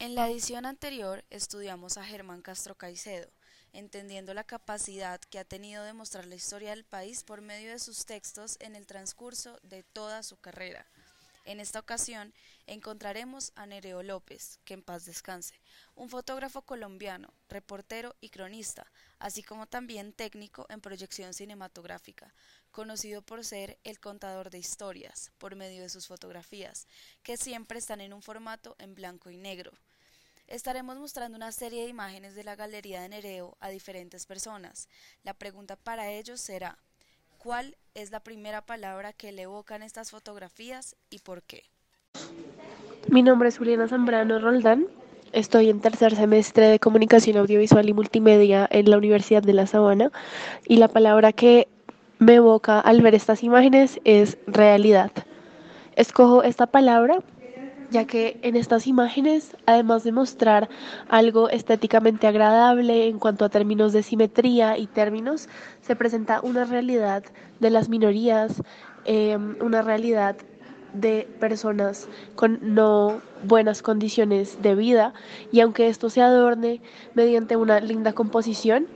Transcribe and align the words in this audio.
En 0.00 0.14
la 0.14 0.30
edición 0.30 0.64
anterior 0.64 1.26
estudiamos 1.28 1.98
a 1.98 2.04
Germán 2.04 2.40
Castro 2.40 2.74
Caicedo, 2.74 3.30
entendiendo 3.74 4.32
la 4.32 4.44
capacidad 4.44 5.20
que 5.20 5.38
ha 5.38 5.44
tenido 5.44 5.84
de 5.84 5.92
mostrar 5.92 6.24
la 6.24 6.36
historia 6.36 6.70
del 6.70 6.86
país 6.86 7.22
por 7.22 7.42
medio 7.42 7.70
de 7.70 7.78
sus 7.78 8.06
textos 8.06 8.56
en 8.60 8.76
el 8.76 8.86
transcurso 8.86 9.58
de 9.62 9.82
toda 9.82 10.22
su 10.22 10.38
carrera. 10.38 10.86
En 11.44 11.60
esta 11.60 11.80
ocasión 11.80 12.32
encontraremos 12.66 13.52
a 13.56 13.66
Nereo 13.66 14.02
López, 14.02 14.58
que 14.64 14.72
en 14.72 14.82
paz 14.82 15.04
descanse, 15.04 15.60
un 15.94 16.08
fotógrafo 16.08 16.62
colombiano, 16.62 17.34
reportero 17.50 18.16
y 18.22 18.30
cronista, 18.30 18.90
así 19.18 19.42
como 19.42 19.66
también 19.66 20.14
técnico 20.14 20.64
en 20.70 20.80
proyección 20.80 21.34
cinematográfica, 21.34 22.32
conocido 22.70 23.20
por 23.20 23.44
ser 23.44 23.78
el 23.84 24.00
contador 24.00 24.48
de 24.48 24.60
historias 24.60 25.30
por 25.36 25.56
medio 25.56 25.82
de 25.82 25.90
sus 25.90 26.06
fotografías, 26.06 26.88
que 27.22 27.36
siempre 27.36 27.78
están 27.78 28.00
en 28.00 28.14
un 28.14 28.22
formato 28.22 28.76
en 28.78 28.94
blanco 28.94 29.28
y 29.28 29.36
negro. 29.36 29.72
Estaremos 30.50 30.98
mostrando 30.98 31.36
una 31.36 31.52
serie 31.52 31.84
de 31.84 31.88
imágenes 31.88 32.34
de 32.34 32.42
la 32.42 32.56
galería 32.56 33.00
de 33.00 33.08
Nereo 33.08 33.56
a 33.60 33.68
diferentes 33.68 34.26
personas. 34.26 34.88
La 35.22 35.32
pregunta 35.32 35.76
para 35.76 36.10
ellos 36.10 36.40
será, 36.40 36.76
¿cuál 37.38 37.76
es 37.94 38.10
la 38.10 38.18
primera 38.18 38.60
palabra 38.60 39.12
que 39.12 39.30
le 39.30 39.42
evocan 39.42 39.84
estas 39.84 40.10
fotografías 40.10 40.96
y 41.08 41.20
por 41.20 41.44
qué? 41.44 41.62
Mi 43.08 43.22
nombre 43.22 43.48
es 43.48 43.58
Juliana 43.58 43.86
Zambrano 43.86 44.40
Roldán. 44.40 44.88
Estoy 45.30 45.70
en 45.70 45.80
tercer 45.80 46.16
semestre 46.16 46.66
de 46.66 46.80
Comunicación 46.80 47.36
Audiovisual 47.36 47.88
y 47.88 47.94
Multimedia 47.94 48.66
en 48.72 48.90
la 48.90 48.98
Universidad 48.98 49.44
de 49.44 49.52
La 49.52 49.68
Sabana 49.68 50.10
y 50.66 50.78
la 50.78 50.88
palabra 50.88 51.32
que 51.32 51.68
me 52.18 52.34
evoca 52.34 52.80
al 52.80 53.02
ver 53.02 53.14
estas 53.14 53.44
imágenes 53.44 54.00
es 54.02 54.36
realidad. 54.48 55.12
Escojo 55.94 56.42
esta 56.42 56.66
palabra 56.66 57.22
ya 57.90 58.04
que 58.06 58.38
en 58.42 58.56
estas 58.56 58.86
imágenes, 58.86 59.56
además 59.66 60.04
de 60.04 60.12
mostrar 60.12 60.68
algo 61.08 61.48
estéticamente 61.48 62.26
agradable 62.26 63.08
en 63.08 63.18
cuanto 63.18 63.44
a 63.44 63.48
términos 63.48 63.92
de 63.92 64.02
simetría 64.02 64.78
y 64.78 64.86
términos, 64.86 65.48
se 65.80 65.96
presenta 65.96 66.40
una 66.40 66.64
realidad 66.64 67.24
de 67.58 67.70
las 67.70 67.88
minorías, 67.88 68.62
em, 69.04 69.56
una 69.60 69.82
realidad 69.82 70.36
de 70.92 71.28
personas 71.38 72.08
con 72.34 72.58
no 72.62 73.20
buenas 73.44 73.82
condiciones 73.82 74.60
de 74.62 74.74
vida 74.74 75.14
y 75.52 75.60
aunque 75.60 75.88
esto 75.88 76.10
se 76.10 76.20
adorne 76.20 76.80
mediante 77.14 77.56
una 77.56 77.80
linda 77.80 78.12
composición, 78.12 78.86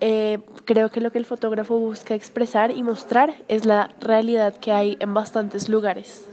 eh, 0.00 0.38
creo 0.64 0.90
que 0.90 1.00
lo 1.00 1.10
que 1.10 1.18
el 1.18 1.24
fotógrafo 1.24 1.78
busca 1.78 2.14
expresar 2.14 2.70
y 2.70 2.82
mostrar 2.82 3.34
es 3.48 3.64
la 3.64 3.90
realidad 4.00 4.54
que 4.56 4.72
hay 4.72 4.96
en 5.00 5.14
bastantes 5.14 5.68
lugares. 5.68 6.28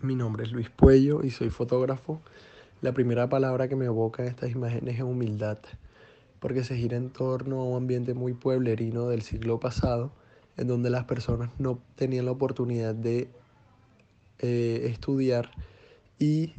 Mi 0.00 0.14
nombre 0.14 0.44
es 0.44 0.52
Luis 0.52 0.70
Puello 0.70 1.24
y 1.24 1.30
soy 1.30 1.50
fotógrafo. 1.50 2.20
La 2.82 2.92
primera 2.92 3.28
palabra 3.28 3.66
que 3.66 3.74
me 3.74 3.86
evoca 3.86 4.24
estas 4.24 4.52
imágenes 4.52 4.94
es 4.94 5.02
humildad, 5.02 5.58
porque 6.38 6.62
se 6.62 6.76
gira 6.76 6.96
en 6.96 7.10
torno 7.10 7.60
a 7.60 7.64
un 7.64 7.78
ambiente 7.78 8.14
muy 8.14 8.32
pueblerino 8.32 9.08
del 9.08 9.22
siglo 9.22 9.58
pasado, 9.58 10.12
en 10.56 10.68
donde 10.68 10.88
las 10.88 11.02
personas 11.02 11.50
no 11.58 11.80
tenían 11.96 12.26
la 12.26 12.30
oportunidad 12.30 12.94
de 12.94 13.28
eh, 14.38 14.82
estudiar 14.84 15.50
y 16.16 16.54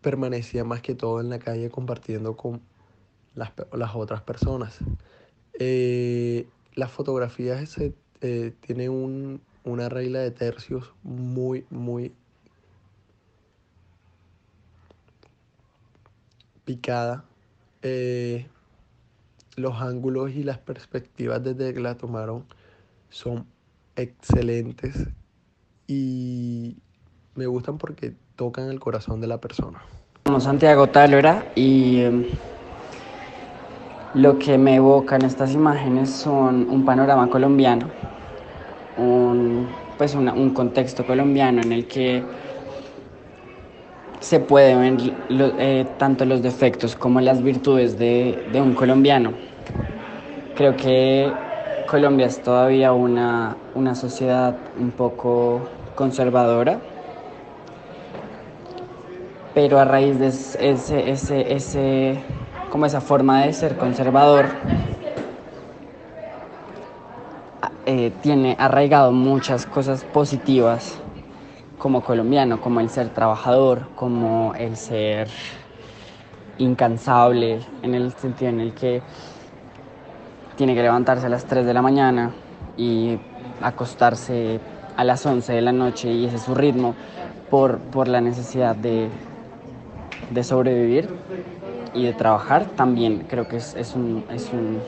permanecían 0.00 0.66
más 0.66 0.82
que 0.82 0.96
todo 0.96 1.20
en 1.20 1.28
la 1.28 1.38
calle 1.38 1.70
compartiendo 1.70 2.36
con 2.36 2.60
las, 3.36 3.52
otras 3.94 4.22
personas. 4.22 4.78
Eh, 5.60 6.48
las 6.74 6.90
fotografías 6.90 7.78
eh, 8.20 8.52
tienen 8.60 9.40
una 9.62 9.88
regla 9.88 10.18
de 10.18 10.32
tercios 10.32 10.92
muy, 11.04 11.66
muy 11.70 12.12
Eh, 17.82 18.46
los 19.56 19.80
ángulos 19.80 20.30
y 20.30 20.42
las 20.42 20.58
perspectivas 20.58 21.42
desde 21.42 21.74
que 21.74 21.80
la 21.80 21.96
tomaron 21.96 22.44
son 23.08 23.46
excelentes 23.96 25.08
y 25.86 26.76
me 27.34 27.46
gustan 27.46 27.78
porque 27.78 28.14
tocan 28.36 28.70
el 28.70 28.78
corazón 28.78 29.20
de 29.20 29.26
la 29.26 29.38
persona. 29.38 29.80
Somos 30.24 30.44
Santiago 30.44 30.88
Talora 30.88 31.44
y 31.54 32.00
em, 32.00 32.24
lo 34.14 34.38
que 34.38 34.58
me 34.58 34.76
evocan 34.76 35.24
estas 35.24 35.52
imágenes 35.52 36.10
son 36.10 36.68
un 36.70 36.84
panorama 36.84 37.28
colombiano, 37.28 37.90
un, 38.96 39.74
pues 39.96 40.14
un 40.14 40.50
contexto 40.50 41.04
colombiano 41.04 41.62
en 41.62 41.72
el 41.72 41.86
que 41.86 42.22
se 44.20 44.38
puede 44.38 44.76
ver 44.76 44.98
eh, 45.58 45.86
tanto 45.98 46.24
los 46.26 46.42
defectos 46.42 46.94
como 46.94 47.20
las 47.20 47.42
virtudes 47.42 47.98
de, 47.98 48.38
un 48.54 48.74
colombiano. 48.74 49.32
Creo 50.54 50.76
que 50.76 51.32
Colombia 51.86 52.26
es 52.26 52.42
todavía 52.42 52.92
una, 52.92 53.56
sociedad 53.94 54.54
un 54.78 54.90
poco 54.90 55.62
conservadora, 55.94 56.78
pero 59.54 59.78
a 59.78 59.84
raíz 59.84 60.18
de 60.18 60.26
ese, 60.26 61.10
ese, 61.10 61.52
ese, 61.52 62.18
como 62.70 62.86
esa 62.86 63.00
forma 63.00 63.44
de 63.46 63.52
ser 63.54 63.76
conservador, 63.78 64.46
eh, 67.86 68.12
tiene 68.22 68.54
arraigado 68.58 69.12
muchas 69.12 69.64
cosas 69.64 70.04
positivas 70.04 70.94
como 71.80 72.02
colombiano, 72.02 72.60
como 72.60 72.78
el 72.78 72.90
ser 72.90 73.08
trabajador, 73.08 73.88
como 73.96 74.54
el 74.54 74.76
ser 74.76 75.28
incansable, 76.58 77.60
en 77.82 77.94
el 77.94 78.12
sentido 78.12 78.50
en 78.50 78.60
el 78.60 78.74
que 78.74 79.02
tiene 80.56 80.74
que 80.74 80.82
levantarse 80.82 81.26
a 81.26 81.30
las 81.30 81.46
3 81.46 81.64
de 81.64 81.74
la 81.74 81.80
mañana 81.80 82.32
y 82.76 83.18
acostarse 83.62 84.60
a 84.96 85.04
las 85.04 85.24
11 85.24 85.54
de 85.54 85.62
la 85.62 85.72
noche 85.72 86.12
y 86.12 86.26
ese 86.26 86.36
es 86.36 86.42
su 86.42 86.54
ritmo 86.54 86.94
por, 87.48 87.78
por 87.78 88.08
la 88.08 88.20
necesidad 88.20 88.76
de, 88.76 89.08
de, 90.30 90.44
sobrevivir 90.44 91.08
y 91.94 92.04
de 92.04 92.12
trabajar, 92.12 92.66
también 92.76 93.24
creo 93.26 93.48
que 93.48 93.56
es, 93.56 93.74
es, 93.74 93.94
un, 93.94 94.22
es, 94.30 94.50
un, 94.52 94.80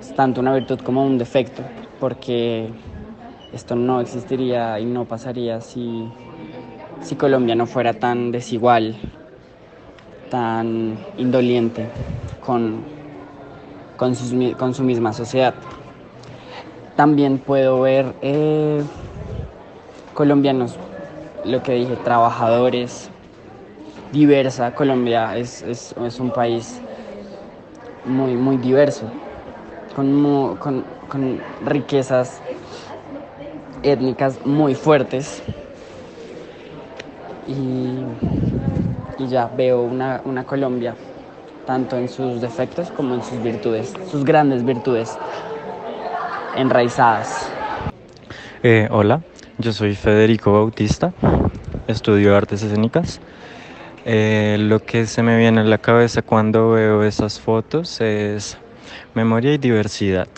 es 0.00 0.14
tanto 0.14 0.40
una 0.40 0.54
virtud 0.54 0.78
como 0.78 1.04
un 1.04 1.18
defecto, 1.18 1.62
porque 1.98 2.70
esto 3.54 3.76
no 3.76 4.00
existiría 4.00 4.80
y 4.80 4.84
no 4.84 5.04
pasaría 5.04 5.60
si, 5.60 6.08
si 7.02 7.14
Colombia 7.14 7.54
no 7.54 7.66
fuera 7.66 7.94
tan 7.94 8.32
desigual, 8.32 8.96
tan 10.28 10.98
indoliente 11.18 11.86
con, 12.44 12.82
con, 13.96 14.16
su 14.16 14.82
misma 14.82 15.12
sociedad. 15.12 15.54
También 16.96 17.38
puedo 17.38 17.80
ver 17.80 18.12
eh, 18.22 18.82
colombianos, 20.14 20.74
lo 21.44 21.62
que 21.62 21.74
dije, 21.74 21.94
trabajadores, 22.02 23.08
diversa. 24.12 24.72
Colombia 24.74 25.36
es, 25.36 25.62
es, 25.62 25.94
es 26.04 26.18
un 26.18 26.30
país 26.30 26.80
muy, 28.04 28.34
muy 28.34 28.56
diverso, 28.56 29.06
con, 29.94 30.56
con, 30.58 30.84
con 31.08 31.40
riquezas 31.64 32.40
étnicas 33.84 34.44
muy 34.44 34.74
fuertes. 34.74 35.42
Y, 37.46 38.00
ya 39.28 39.46
veo 39.46 39.82
una, 39.82 40.44
Colombia, 40.44 40.94
tanto 41.66 41.96
en 41.96 42.08
sus 42.08 42.40
defectos 42.40 42.90
como 42.90 43.14
en 43.14 43.22
sus 43.22 43.42
virtudes, 43.42 43.94
sus 44.10 44.24
grandes 44.24 44.64
virtudes 44.64 45.16
enraizadas. 46.56 47.48
Eh, 48.62 48.88
hola, 48.90 49.20
yo 49.58 49.72
soy 49.72 49.94
Federico 49.94 50.52
Bautista, 50.52 51.12
estudio 51.86 52.36
artes 52.36 52.62
escénicas. 52.62 53.20
Eh, 54.06 54.56
lo 54.60 54.80
que 54.80 55.06
se 55.06 55.22
me 55.22 55.38
viene 55.38 55.62
a 55.62 55.64
la 55.64 55.78
cabeza 55.78 56.20
cuando 56.20 56.72
veo 56.72 57.02
esas 57.02 57.40
fotos 57.40 58.00
es 58.02 58.58
memoria 59.14 59.52
y 59.54 59.58
diversidad. 59.58 60.28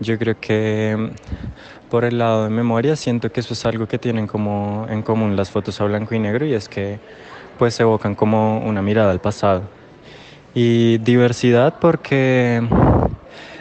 Yo 0.00 0.18
creo 0.18 0.36
que 0.40 1.12
por 1.90 2.04
el 2.04 2.18
lado 2.18 2.44
de 2.44 2.50
memoria 2.50 2.96
siento 2.96 3.30
que 3.30 3.40
eso 3.40 3.54
es 3.54 3.64
algo 3.64 3.86
que 3.86 3.98
tienen 3.98 4.26
como 4.26 4.86
en 4.88 5.02
común 5.02 5.36
las 5.36 5.50
fotos 5.50 5.80
a 5.80 5.84
blanco 5.84 6.14
y 6.14 6.18
negro 6.18 6.46
y 6.46 6.54
es 6.54 6.68
que 6.68 6.98
pues 7.58 7.78
evocan 7.80 8.14
como 8.14 8.58
una 8.58 8.82
mirada 8.82 9.10
al 9.10 9.20
pasado. 9.20 9.62
Y 10.54 10.98
diversidad 10.98 11.74
porque 11.80 12.62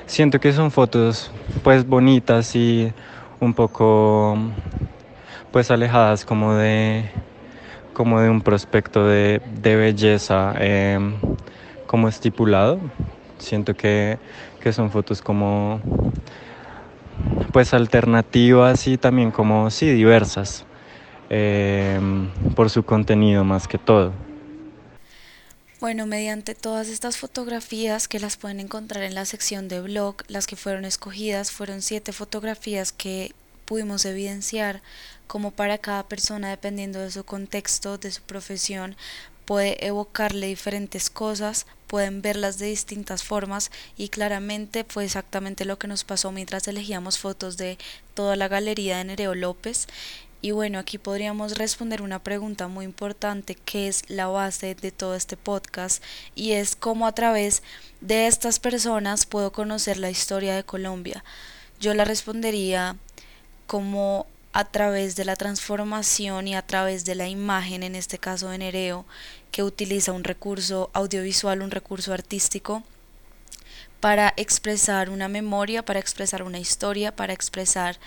siento 0.05 0.39
que 0.39 0.53
son 0.53 0.71
fotos 0.71 1.31
pues 1.63 1.85
bonitas 1.85 2.55
y 2.55 2.91
un 3.39 3.53
poco 3.53 4.37
pues 5.51 5.71
alejadas 5.71 6.25
como 6.25 6.53
de 6.55 7.09
como 7.93 8.21
de 8.21 8.29
un 8.29 8.41
prospecto 8.41 9.07
de, 9.07 9.41
belleza 9.63 10.53
em, 10.59 11.15
como 11.87 12.07
estipulado. 12.07 12.79
Siento 13.37 13.75
que, 13.75 14.17
que 14.61 14.73
son 14.73 14.91
fotos 14.91 15.21
como 15.21 15.81
pues 17.51 17.73
alternativas 17.73 18.87
y 18.87 18.97
también 18.97 19.31
como 19.31 19.71
sí 19.71 19.89
diversas 19.89 20.65
eh, 21.29 21.99
por 22.55 22.69
su 22.69 22.83
contenido 22.83 23.43
más 23.43 23.67
que 23.67 23.77
todo. 23.77 24.13
Bueno, 25.79 26.07
mediante 26.07 26.55
todas 26.55 26.87
estas 26.87 27.17
fotografías 27.17 28.07
que 28.07 28.19
las 28.19 28.35
pueden 28.35 28.59
encontrar 28.59 29.03
en 29.03 29.13
la 29.13 29.25
sección 29.25 29.67
de 29.67 29.81
blog, 29.81 30.15
las 30.27 30.47
que 30.47 30.55
fueron 30.55 30.85
escogidas 30.85 31.51
fueron 31.51 31.83
siete 31.83 32.13
fotografías 32.13 32.91
que 32.91 33.33
pudimos 33.65 34.05
evidenciar 34.05 34.81
como 35.27 35.51
para 35.51 35.77
cada 35.77 36.03
persona, 36.07 36.49
dependiendo 36.49 36.99
de 36.99 37.11
su 37.11 37.23
contexto, 37.25 37.99
de 37.99 38.11
su 38.11 38.23
profesión, 38.23 38.95
puede 39.47 39.83
evocarle 39.87 40.47
diferentes 40.47 41.09
cosas, 41.09 41.65
pueden 41.87 42.21
verlas 42.21 42.59
de 42.59 42.65
distintas 42.65 43.23
formas 43.23 43.71
y 43.97 44.09
claramente 44.09 44.85
fue 44.87 45.05
exactamente 45.05 45.63
lo 45.63 45.79
que 45.79 45.87
nos 45.87 46.03
pasó 46.03 46.33
mientras 46.33 46.67
elegíamos 46.67 47.17
fotos 47.17 47.55
de 47.55 47.77
toda 48.13 48.35
la 48.35 48.49
galería 48.49 48.97
de 48.97 49.05
Nereo 49.05 49.35
López 49.35 49.87
y 50.41 50.51
bueno, 50.51 50.79
aquí 50.79 50.97
podríamos 50.97 51.57
responder 51.57 52.01
una 52.01 52.19
pregunta 52.19 52.67
muy 52.67 52.83
importante 52.83 53.55
que 53.55 53.87
es 53.87 54.03
la 54.09 54.27
base 54.27 54.75
de 54.75 54.91
todo 54.91 55.15
este 55.15 55.37
podcast 55.37 56.03
y 56.35 56.51
es 56.51 56.75
cómo 56.75 57.07
a 57.07 57.13
través 57.13 57.63
de 58.01 58.27
estas 58.27 58.59
personas 58.59 59.25
puedo 59.25 59.53
conocer 59.53 59.97
la 59.97 60.09
historia 60.09 60.55
de 60.57 60.65
Colombia. 60.65 61.23
Yo 61.79 61.93
la 61.93 62.03
respondería 62.03 62.97
como 63.65 64.27
a 64.57 64.65
través 64.65 65.15
de 65.15 65.23
la 65.23 65.35
transformación 65.35 66.47
y 66.47 66.55
a 66.55 66.63
través 66.63 67.05
de 67.05 67.13
la 67.13 67.27
imagen, 67.27 67.83
en 67.83 67.93
este 67.93 68.17
caso 68.17 68.49
de 68.49 68.57
Nereo, 68.57 69.05
que 69.51 69.61
utiliza 69.61 70.13
un 70.13 70.23
recurso 70.23 70.89
audiovisual, 70.93 71.61
un 71.61 71.69
recurso 71.69 72.11
artístico 72.11 72.81
para 73.99 74.33
expresar 74.35 75.11
una 75.11 75.27
memoria, 75.27 75.85
para 75.85 75.99
expresar 75.99 76.41
una 76.41 76.57
historia, 76.57 77.15
para 77.15 77.33
expresar 77.33 77.99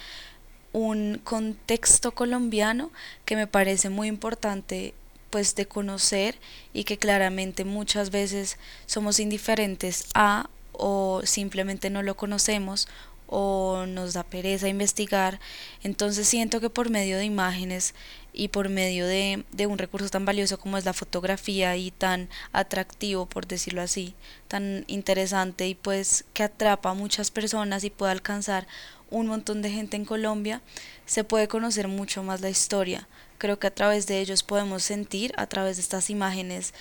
un 0.73 1.21
contexto 1.23 2.11
colombiano 2.11 2.91
que 3.25 3.37
me 3.37 3.47
parece 3.47 3.89
muy 3.89 4.09
importante 4.09 4.93
pues 5.31 5.55
de 5.55 5.67
conocer 5.67 6.35
y 6.73 6.83
que 6.83 6.99
claramente 6.99 7.65
muchas 7.65 8.11
veces 8.11 8.59
somos 8.87 9.21
indiferentes 9.21 10.07
a 10.15 10.51
o 10.73 11.21
simplemente 11.25 11.91
no 11.91 12.03
lo 12.03 12.17
conocemos 12.17 12.89
o 13.31 13.87
nos 13.87 14.13
da 14.13 14.25
pereza 14.25 14.69
investigar. 14.69 15.39
Entonces 15.83 16.27
siento 16.29 16.61
que 16.61 16.69
por 16.69 16.91
medio 16.91 17.17
de 17.17 17.25
imágenes 17.25 17.95
y 18.33 18.49
por 18.49 18.69
medio 18.69 19.07
de, 19.07 19.45
de, 19.53 19.67
un 19.67 19.79
recurso 19.79 20.09
tan 20.09 20.25
valioso 20.25 20.59
como 20.59 20.77
es 20.77 20.85
la 20.85 20.93
fotografía 20.93 21.77
y 21.77 21.93
tan 21.93 22.29
atractivo, 22.53 23.27
por 23.27 23.47
decirlo 23.47 23.83
así, 23.83 24.15
tan 24.49 24.85
interesante 24.89 25.69
y 25.69 25.75
pues 25.75 26.25
que 26.35 26.43
atrapa 26.43 26.91
a 26.91 26.95
muchas 26.95 27.31
personas 27.31 27.85
y 27.85 27.91
puede 27.91 28.13
alcanzar 28.13 28.67
un 29.11 29.29
montón 29.29 29.63
de 29.63 29.71
gente 29.71 29.97
en 29.97 30.05
Colombia, 30.05 30.61
se 31.07 31.25
puede 31.25 31.49
conocer 31.49 31.89
mucho 31.89 32.23
más 32.23 32.41
la 32.41 32.51
historia. 32.51 33.09
Creo 33.39 33.59
que 33.59 33.69
a 33.69 33.75
través 33.75 34.07
de 34.07 34.21
ellos 34.21 34.43
podemos 34.43 34.83
sentir, 34.83 35.33
a 35.37 35.47
través 35.47 35.77
de 35.77 35.83
estas 35.83 36.11
imágenes, 36.11 36.75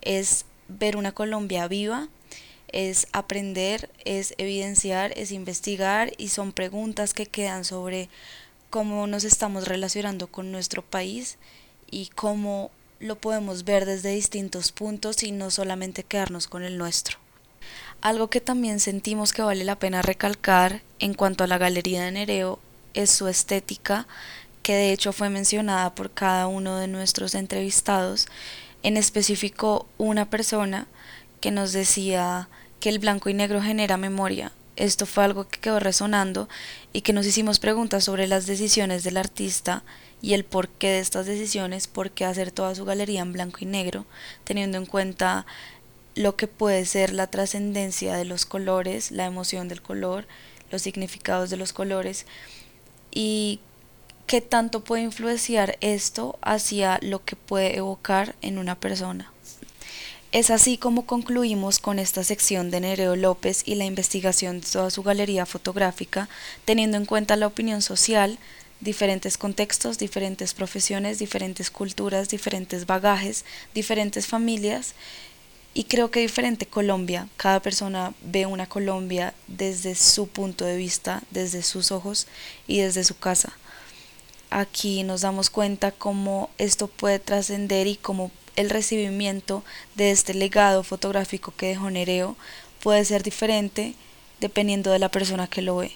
es 0.00 0.44
ver 0.68 0.96
una 0.96 1.12
Colombia 1.12 1.68
viva, 1.68 2.08
es 2.72 3.06
aprender, 3.12 3.90
es 4.04 4.34
evidenciar, 4.38 5.12
es 5.16 5.30
investigar 5.30 6.12
y 6.16 6.28
son 6.28 6.52
preguntas 6.52 7.14
que 7.14 7.26
quedan 7.26 7.64
sobre 7.64 8.08
cómo 8.70 9.06
nos 9.06 9.24
estamos 9.24 9.68
relacionando 9.68 10.26
con 10.26 10.50
nuestro 10.50 10.82
país 10.82 11.36
y 11.90 12.06
cómo 12.14 12.70
lo 12.98 13.16
podemos 13.16 13.64
ver 13.64 13.84
desde 13.84 14.14
distintos 14.14 14.72
puntos 14.72 15.22
y 15.22 15.32
no 15.32 15.50
solamente 15.50 16.04
quedarnos 16.04 16.46
con 16.46 16.62
el 16.62 16.78
nuestro. 16.78 17.18
Algo 18.00 18.30
que 18.30 18.40
también 18.40 18.80
sentimos 18.80 19.32
que 19.32 19.42
vale 19.42 19.64
la 19.64 19.78
pena 19.78 20.02
recalcar 20.02 20.82
en 20.98 21.14
cuanto 21.14 21.44
a 21.44 21.46
la 21.46 21.58
Galería 21.58 22.02
de 22.02 22.12
Nereo 22.12 22.58
es 22.94 23.10
su 23.10 23.28
estética, 23.28 24.06
que 24.62 24.74
de 24.74 24.92
hecho 24.92 25.12
fue 25.12 25.28
mencionada 25.28 25.94
por 25.94 26.10
cada 26.10 26.46
uno 26.46 26.78
de 26.78 26.88
nuestros 26.88 27.34
entrevistados, 27.34 28.26
en 28.82 28.96
específico 28.96 29.86
una 29.98 30.30
persona 30.30 30.86
que 31.40 31.50
nos 31.50 31.72
decía 31.72 32.48
que 32.82 32.88
el 32.88 32.98
blanco 32.98 33.30
y 33.30 33.34
negro 33.34 33.62
genera 33.62 33.96
memoria. 33.96 34.50
Esto 34.74 35.06
fue 35.06 35.22
algo 35.22 35.46
que 35.46 35.60
quedó 35.60 35.78
resonando 35.78 36.48
y 36.92 37.02
que 37.02 37.12
nos 37.12 37.24
hicimos 37.26 37.60
preguntas 37.60 38.02
sobre 38.02 38.26
las 38.26 38.46
decisiones 38.46 39.04
del 39.04 39.18
artista 39.18 39.84
y 40.20 40.34
el 40.34 40.42
porqué 40.42 40.88
de 40.88 40.98
estas 40.98 41.26
decisiones, 41.26 41.86
por 41.86 42.10
qué 42.10 42.24
hacer 42.24 42.50
toda 42.50 42.74
su 42.74 42.84
galería 42.84 43.20
en 43.20 43.32
blanco 43.32 43.58
y 43.60 43.66
negro, 43.66 44.04
teniendo 44.42 44.78
en 44.78 44.86
cuenta 44.86 45.46
lo 46.16 46.34
que 46.34 46.48
puede 46.48 46.84
ser 46.84 47.12
la 47.12 47.28
trascendencia 47.28 48.16
de 48.16 48.24
los 48.24 48.46
colores, 48.46 49.12
la 49.12 49.26
emoción 49.26 49.68
del 49.68 49.80
color, 49.80 50.26
los 50.72 50.82
significados 50.82 51.50
de 51.50 51.58
los 51.58 51.72
colores 51.72 52.26
y 53.12 53.60
qué 54.26 54.40
tanto 54.40 54.82
puede 54.82 55.04
influenciar 55.04 55.78
esto 55.82 56.36
hacia 56.42 56.98
lo 57.00 57.24
que 57.24 57.36
puede 57.36 57.76
evocar 57.76 58.34
en 58.42 58.58
una 58.58 58.74
persona. 58.74 59.31
Es 60.32 60.50
así 60.50 60.78
como 60.78 61.04
concluimos 61.04 61.78
con 61.78 61.98
esta 61.98 62.24
sección 62.24 62.70
de 62.70 62.80
Nereo 62.80 63.16
López 63.16 63.64
y 63.66 63.74
la 63.74 63.84
investigación 63.84 64.62
de 64.62 64.66
toda 64.66 64.88
su 64.88 65.02
galería 65.02 65.44
fotográfica, 65.44 66.30
teniendo 66.64 66.96
en 66.96 67.04
cuenta 67.04 67.36
la 67.36 67.46
opinión 67.46 67.82
social, 67.82 68.38
diferentes 68.80 69.36
contextos, 69.36 69.98
diferentes 69.98 70.54
profesiones, 70.54 71.18
diferentes 71.18 71.70
culturas, 71.70 72.30
diferentes 72.30 72.86
bagajes, 72.86 73.44
diferentes 73.74 74.26
familias 74.26 74.94
y 75.74 75.84
creo 75.84 76.10
que 76.10 76.20
diferente 76.20 76.64
Colombia, 76.64 77.28
cada 77.36 77.60
persona 77.60 78.14
ve 78.22 78.46
una 78.46 78.66
Colombia 78.66 79.34
desde 79.48 79.94
su 79.94 80.28
punto 80.28 80.64
de 80.64 80.78
vista, 80.78 81.22
desde 81.30 81.62
sus 81.62 81.92
ojos 81.92 82.26
y 82.66 82.78
desde 82.78 83.04
su 83.04 83.18
casa. 83.18 83.52
Aquí 84.48 85.02
nos 85.02 85.20
damos 85.20 85.50
cuenta 85.50 85.92
cómo 85.92 86.48
esto 86.56 86.86
puede 86.86 87.18
trascender 87.18 87.86
y 87.86 87.96
cómo 87.96 88.30
el 88.56 88.70
recibimiento 88.70 89.64
de 89.94 90.10
este 90.10 90.34
legado 90.34 90.82
fotográfico 90.82 91.52
que 91.56 91.68
dejó 91.68 91.90
Nereo 91.90 92.36
puede 92.82 93.04
ser 93.04 93.22
diferente 93.22 93.94
dependiendo 94.40 94.90
de 94.90 94.98
la 94.98 95.10
persona 95.10 95.46
que 95.46 95.62
lo 95.62 95.76
ve. 95.76 95.92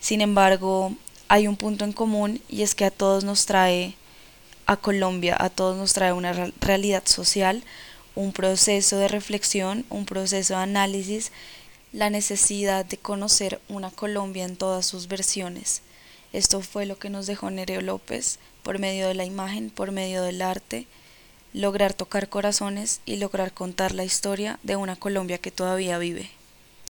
Sin 0.00 0.20
embargo, 0.20 0.94
hay 1.28 1.48
un 1.48 1.56
punto 1.56 1.84
en 1.84 1.92
común 1.92 2.40
y 2.48 2.62
es 2.62 2.74
que 2.74 2.84
a 2.84 2.90
todos 2.90 3.24
nos 3.24 3.46
trae 3.46 3.94
a 4.66 4.76
Colombia, 4.76 5.36
a 5.38 5.50
todos 5.50 5.76
nos 5.76 5.92
trae 5.92 6.12
una 6.12 6.32
realidad 6.60 7.02
social 7.06 7.64
un 8.18 8.32
proceso 8.32 8.98
de 8.98 9.06
reflexión, 9.06 9.84
un 9.90 10.04
proceso 10.04 10.54
de 10.54 10.62
análisis, 10.62 11.30
la 11.92 12.10
necesidad 12.10 12.84
de 12.84 12.96
conocer 12.96 13.60
una 13.68 13.92
Colombia 13.92 14.44
en 14.44 14.56
todas 14.56 14.86
sus 14.86 15.06
versiones. 15.06 15.82
Esto 16.32 16.60
fue 16.60 16.84
lo 16.84 16.98
que 16.98 17.10
nos 17.10 17.28
dejó 17.28 17.48
Nereo 17.48 17.80
López 17.80 18.40
por 18.64 18.80
medio 18.80 19.06
de 19.06 19.14
la 19.14 19.24
imagen, 19.24 19.70
por 19.70 19.92
medio 19.92 20.24
del 20.24 20.42
arte, 20.42 20.88
lograr 21.52 21.94
tocar 21.94 22.28
corazones 22.28 23.00
y 23.06 23.16
lograr 23.16 23.52
contar 23.52 23.92
la 23.92 24.04
historia 24.04 24.58
de 24.62 24.76
una 24.76 24.96
Colombia 24.96 25.38
que 25.38 25.50
todavía 25.50 25.98
vive. 25.98 26.30